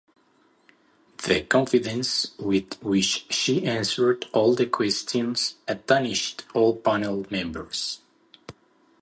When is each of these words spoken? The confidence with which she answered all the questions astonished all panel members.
The 1.27 1.41
confidence 1.43 2.35
with 2.39 2.81
which 2.81 3.31
she 3.31 3.67
answered 3.67 4.25
all 4.33 4.55
the 4.55 4.65
questions 4.65 5.57
astonished 5.67 6.43
all 6.55 6.75
panel 6.77 7.27
members. 7.29 7.99